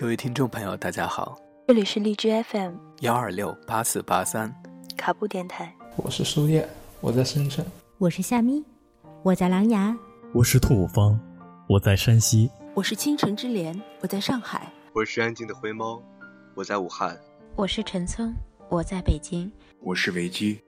[0.00, 1.36] 各位听众朋友，大家好，
[1.66, 4.54] 这里是荔枝 FM 幺二六八四八三
[4.96, 5.74] 卡布电台。
[5.96, 6.68] 我是苏叶，
[7.00, 7.66] 我在深圳。
[7.98, 8.64] 我是夏咪，
[9.24, 9.98] 我在狼牙。
[10.32, 11.18] 我是兔方，
[11.68, 12.48] 我在山西。
[12.74, 14.72] 我是倾城之莲，我在上海。
[14.92, 16.00] 我是安静的灰猫，
[16.54, 17.18] 我在武汉。
[17.56, 18.32] 我是陈聪，
[18.68, 19.50] 我在北京。
[19.80, 20.60] 我是维基，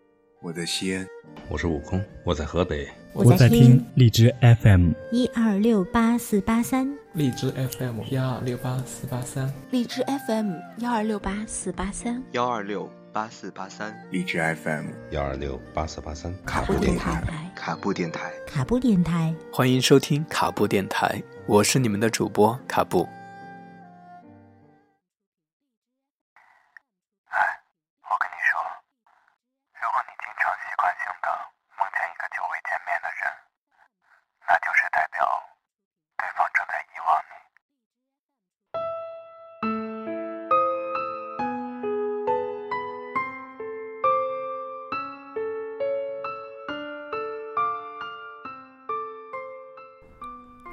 [0.42, 1.06] 我在西安。
[1.50, 2.88] 我是悟空，我在河北。
[3.12, 17.22] 我在听荔枝 FM 一二六八四八三，荔枝 FM 幺二六八四八三，荔枝 FM 幺二六八四八三，幺二六八四八三，荔枝 FM 幺二六八四八三，卡布电台，
[17.54, 23.06] 卡布电台，卡布电台，欢迎收听卡布电台，我是你们的主播卡布。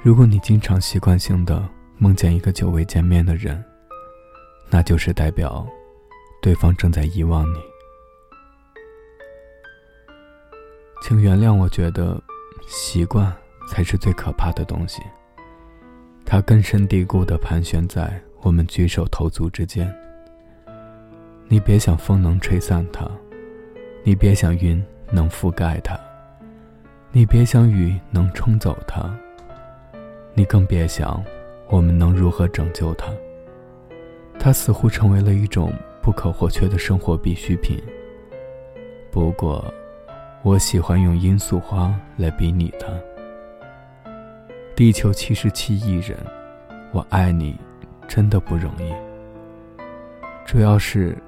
[0.08, 1.62] 如果你经常习惯性的
[1.98, 3.62] 梦见一个久未见面的人，
[4.70, 5.68] 那就是代表
[6.40, 7.58] 对方正在遗忘你。
[11.02, 12.18] 请原谅，我觉得
[12.66, 13.30] 习惯
[13.68, 15.02] 才是最可怕的东西。
[16.24, 19.94] 它根深蒂固的盘旋在我们举手投足之间。
[21.48, 23.06] 你别想风能吹散它，
[24.04, 26.00] 你别想云能覆盖它，
[27.12, 29.14] 你别想雨能冲走它。
[30.38, 31.20] 你更别想，
[31.68, 33.08] 我们能如何拯救它。
[34.38, 37.76] 它似乎成为了一种不可或缺的生活必需品。
[39.10, 39.64] 不过，
[40.44, 42.86] 我喜欢用罂粟花来比拟它。
[44.76, 46.16] 地球七十七亿人，
[46.92, 47.58] 我爱你，
[48.06, 48.94] 真的不容易。
[50.46, 51.18] 主要是，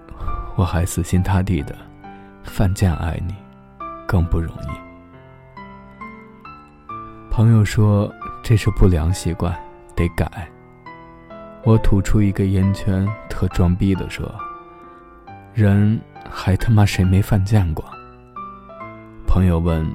[0.55, 1.75] 我还死心塌地的，
[2.45, 3.35] 犯贱爱你，
[4.07, 4.69] 更不容易。
[7.29, 8.09] 朋友说。
[8.43, 9.57] 这是不良习惯，
[9.95, 10.49] 得改。
[11.63, 14.35] 我吐出一个烟圈，特装逼的说
[15.55, 17.85] ：“人还他妈谁没犯贱过？”
[19.27, 19.87] 朋友问：“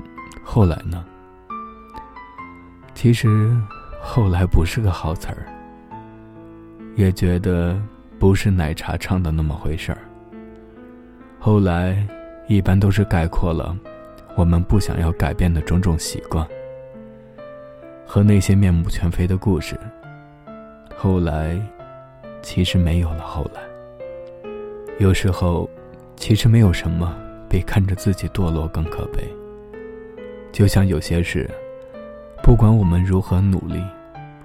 [0.44, 1.04] 后来呢？”
[2.94, 3.54] 其实，
[4.02, 5.46] 后来不是个好词儿，
[6.96, 7.78] 也觉得
[8.18, 9.98] 不是奶茶唱的那么回事儿。
[11.40, 12.08] 后来，
[12.48, 13.76] 一般都是概括了
[14.38, 16.48] 我们不想要改变的种种习惯。
[18.06, 19.78] 和那些面目全非的故事。
[20.96, 21.60] 后来，
[22.42, 23.62] 其实没有了后来。
[25.00, 25.70] 有时候，
[26.16, 27.14] 其实没有什么
[27.50, 29.28] 比看着自己堕落更可悲。
[30.52, 31.50] 就像有些事，
[32.42, 33.84] 不管我们如何努力，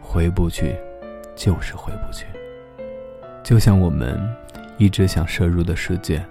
[0.01, 0.75] 回不去，
[1.37, 2.27] 就是回不去。
[3.45, 4.19] 就像我们
[4.77, 6.25] 一直想摄入的世界，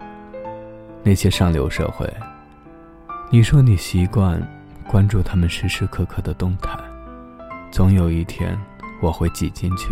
[1.01, 2.05] 那些上流社会。
[3.29, 4.41] 你说你习惯
[4.85, 6.77] 关注他们时时刻刻的动态。
[7.71, 8.57] 总有一天，
[9.01, 9.89] 我会挤进去。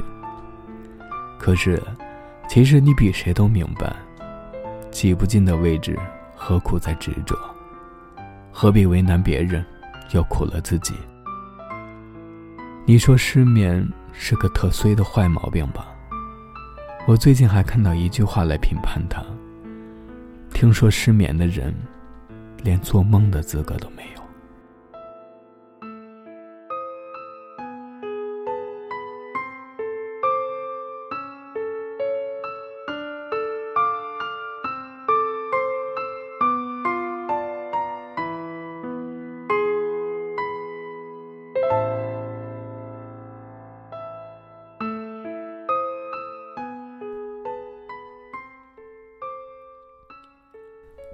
[1.37, 1.81] 可是，
[2.49, 3.95] 其实你比谁都明白，
[4.91, 5.97] 挤不进的位置，
[6.35, 7.37] 何苦再执着？
[8.51, 9.63] 何必为难别人，
[10.11, 10.93] 又苦了自己？
[12.85, 15.87] 你说失眠是个特衰的坏毛病吧？
[17.07, 19.23] 我最近还看到一句话来评判他。
[20.53, 21.73] 听说失眠的人，
[22.63, 24.21] 连做梦的资格都没有。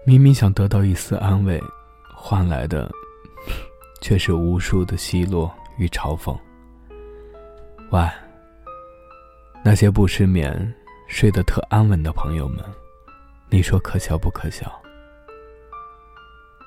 [0.06, 1.62] 明明想得到一丝安慰，
[2.14, 2.92] 换来的
[4.02, 6.38] 却是无数的奚落与嘲讽。
[7.90, 8.06] 喂，
[9.64, 10.74] 那些不失眠、
[11.08, 12.62] 睡得特安稳的朋友们，
[13.50, 14.70] 你说可笑不可笑？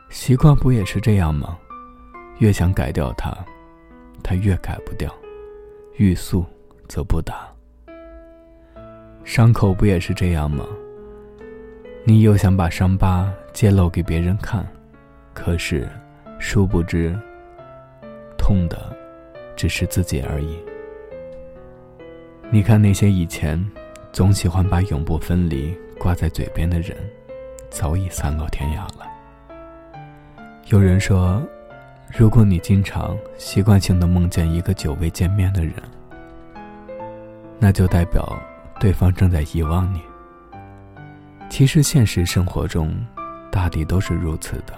[0.09, 1.59] 习惯不也是这样吗？
[2.39, 3.37] 越想改掉它，
[4.23, 5.11] 它越改不掉；
[5.97, 6.43] 欲速
[6.89, 7.47] 则不达。
[9.25, 10.65] 伤口不也是这样吗？
[12.09, 14.65] 你又想把伤疤揭露给别人看，
[15.35, 15.89] 可是，
[16.39, 17.13] 殊不知，
[18.39, 18.95] 痛的
[19.57, 20.57] 只是自己而已。
[22.49, 23.61] 你看那些以前
[24.13, 26.97] 总喜欢把“永不分离”挂在嘴边的人，
[27.71, 29.05] 早已散落天涯了。
[30.69, 31.43] 有人说，
[32.17, 35.75] 如果你经常习惯性的梦见一个久未见面的人，
[37.59, 38.25] 那就代表
[38.79, 40.01] 对方正在遗忘你。
[41.57, 42.95] 其实现实生活中，
[43.51, 44.75] 大抵都是如此的。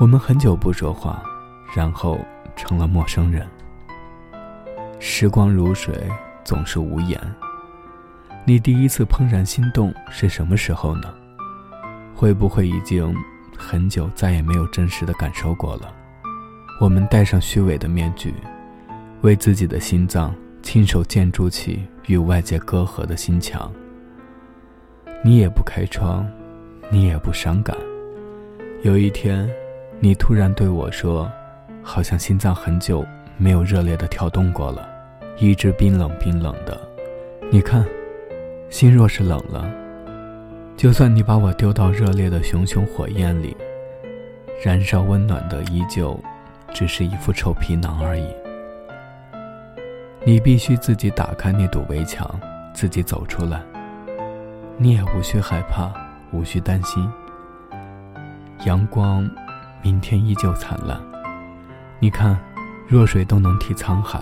[0.00, 1.22] 我们很久不说话，
[1.76, 2.18] 然后
[2.56, 3.48] 成了陌生人。
[4.98, 6.10] 时光如水，
[6.42, 7.16] 总是无言。
[8.44, 11.14] 你第一次怦然心动是什么时候呢？
[12.16, 13.14] 会不会已经
[13.56, 15.94] 很久再也没有真实的感受过了？
[16.80, 18.34] 我们戴上虚伪的面具，
[19.20, 23.72] 为自己的心脏亲手建筑起与外界隔阂的心墙。
[25.24, 26.26] 你也不开窗，
[26.90, 27.76] 你也不伤感。
[28.82, 29.48] 有一天，
[30.00, 31.30] 你突然对我说
[31.82, 34.88] ：“好像心脏很久没有热烈的跳动过了，
[35.38, 36.80] 一直冰冷冰冷的。
[37.50, 37.84] 你看。”
[38.68, 39.70] 心若是冷了，
[40.78, 43.54] 就算你把我丢到热烈的熊熊火焰里，
[44.64, 46.18] 燃烧温暖的依旧，
[46.72, 48.26] 只是一副臭皮囊而已。
[50.24, 52.26] 你必须自己打开那堵围墙，
[52.72, 53.60] 自己走出来。
[54.78, 55.92] 你也无需害怕，
[56.32, 57.08] 无需担心。
[58.64, 59.28] 阳光，
[59.82, 61.00] 明天依旧灿烂。
[62.00, 62.38] 你看，
[62.88, 64.20] 弱水都能替沧海。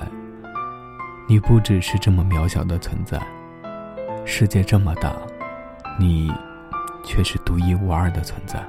[1.29, 3.21] 你不只是这么渺小的存在。
[4.25, 5.15] 世界这么大，
[5.99, 6.33] 你
[7.05, 8.63] 却是独一无二的存在。